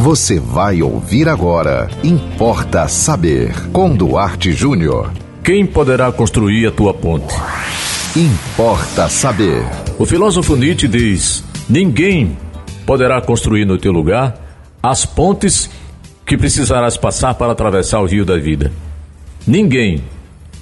[0.00, 1.86] Você vai ouvir agora.
[2.02, 3.52] Importa saber.
[3.70, 5.12] Com Duarte Júnior.
[5.44, 7.34] Quem poderá construir a tua ponte?
[8.16, 9.62] Importa saber.
[9.98, 12.34] O filósofo Nietzsche diz: Ninguém
[12.86, 14.40] poderá construir no teu lugar
[14.82, 15.68] as pontes
[16.24, 18.72] que precisarás passar para atravessar o rio da vida.
[19.46, 20.02] Ninguém,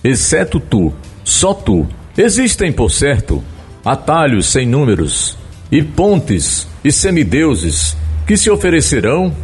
[0.03, 0.93] exceto tu,
[1.23, 1.87] só tu.
[2.17, 3.41] Existem, por certo,
[3.85, 5.39] atalhos sem números
[5.71, 7.97] e pontes e semideuses
[8.29, 9.35] que se oferecerão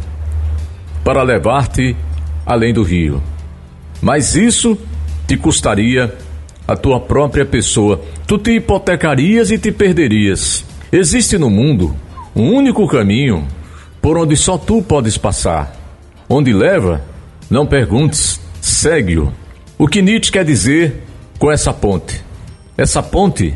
[1.03, 1.97] para levar-te
[2.45, 3.21] além do rio.
[3.99, 4.77] Mas isso
[5.27, 6.15] te custaria
[6.67, 7.99] a tua própria pessoa.
[8.27, 10.63] Tu te hipotecarias e te perderias.
[10.91, 11.95] Existe no mundo
[12.35, 13.47] um único caminho
[13.99, 15.75] por onde só tu podes passar.
[16.29, 17.03] Onde leva,
[17.49, 19.33] não perguntes, segue-o.
[19.79, 21.01] O que Nietzsche quer dizer
[21.39, 22.23] com essa ponte?
[22.77, 23.55] Essa ponte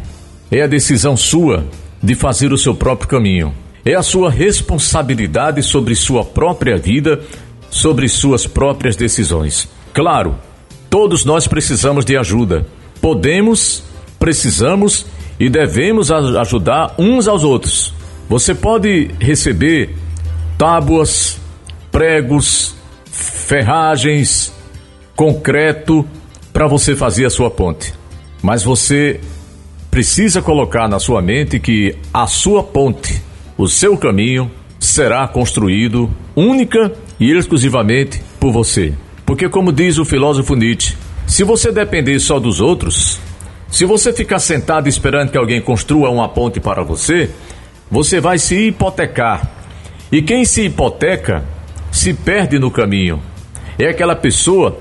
[0.52, 1.68] é a decisão sua
[2.02, 3.54] de fazer o seu próprio caminho.
[3.90, 7.22] É a sua responsabilidade sobre sua própria vida,
[7.72, 9.68] sobre suas próprias decisões.
[9.92, 10.36] Claro,
[10.92, 12.68] todos nós precisamos de ajuda.
[13.02, 13.84] Podemos,
[14.20, 15.08] precisamos
[15.40, 17.92] e devemos ajudar uns aos outros.
[18.30, 19.96] Você pode receber
[20.56, 21.42] tábuas,
[21.92, 22.76] pregos,
[23.12, 24.54] ferragens,
[25.16, 26.08] concreto
[26.54, 27.92] para você fazer a sua ponte.
[28.44, 29.20] Mas você
[29.90, 33.29] precisa colocar na sua mente que a sua ponte,
[33.60, 38.94] o seu caminho, será construído única e exclusivamente por você.
[39.26, 40.96] Porque, como diz o filósofo Nietzsche,
[41.28, 43.20] se você depender só dos outros,
[43.70, 47.30] se você ficar sentado esperando que alguém construa uma ponte para você,
[47.92, 49.46] você vai se hipotecar.
[50.10, 51.44] E quem se hipoteca
[51.92, 53.22] se perde no caminho.
[53.78, 54.80] É aquela pessoa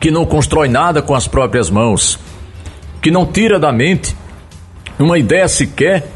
[0.00, 2.18] que não constrói nada com as próprias mãos,
[3.02, 4.16] que não tira da mente
[4.98, 6.08] uma ideia sequer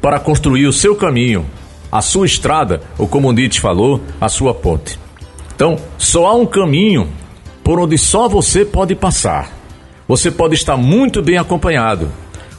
[0.00, 1.46] para construir o seu caminho,
[1.90, 4.98] a sua estrada, ou como Nietzsche falou, a sua ponte.
[5.54, 7.08] Então, só há um caminho
[7.62, 9.50] por onde só você pode passar.
[10.08, 12.10] Você pode estar muito bem acompanhado.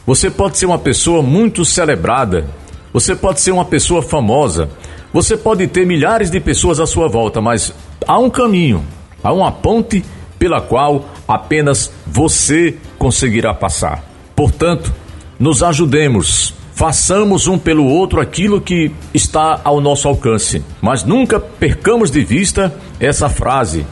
[0.06, 2.46] Você pode ser uma pessoa muito celebrada.
[2.92, 4.70] Você pode ser uma pessoa famosa.
[5.12, 7.74] Você pode ter milhares de pessoas à sua volta, mas
[8.06, 8.82] há um caminho,
[9.22, 10.02] há uma ponte
[10.38, 14.02] pela qual apenas você conseguirá passar.
[14.34, 14.92] Portanto,
[15.38, 22.10] nos ajudemos, façamos um pelo outro aquilo que está ao nosso alcance, mas nunca percamos
[22.10, 23.86] de vista essa frase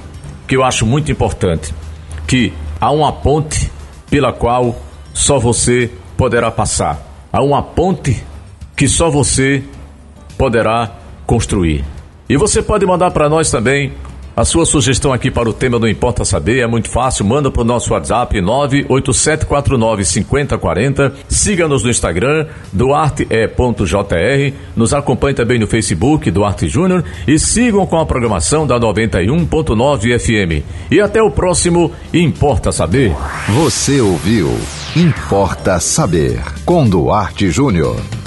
[0.47, 1.75] que eu acho muito importante,
[2.27, 3.71] que há uma ponte
[4.09, 4.77] pela qual
[5.13, 7.01] só você poderá passar.
[7.33, 8.25] Há uma ponte
[8.77, 9.63] que só você
[10.37, 10.91] poderá
[11.27, 11.85] construir.
[12.29, 13.93] E você pode mandar para nós também
[14.41, 17.61] a sua sugestão aqui para o tema Não Importa Saber é muito fácil, manda para
[17.61, 21.13] o nosso WhatsApp 987495040.
[21.29, 24.55] Siga-nos no Instagram, duarte.jr.
[24.75, 27.05] Nos acompanhe também no Facebook, Duarte Júnior.
[27.29, 30.65] E sigam com a programação da 91.9 FM.
[30.91, 33.15] E até o próximo Importa Saber.
[33.51, 34.59] Você ouviu
[34.97, 38.20] Importa Saber com Duarte Júnior.